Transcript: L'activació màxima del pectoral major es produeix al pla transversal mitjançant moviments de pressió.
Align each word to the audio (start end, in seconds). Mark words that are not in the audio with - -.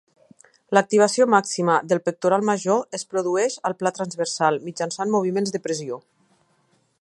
L'activació 0.77 1.27
màxima 1.33 1.75
del 1.91 2.01
pectoral 2.07 2.45
major 2.49 2.81
es 2.99 3.05
produeix 3.11 3.59
al 3.71 3.77
pla 3.83 3.93
transversal 3.99 4.59
mitjançant 4.71 5.15
moviments 5.19 5.55
de 5.59 5.63
pressió. 5.69 6.01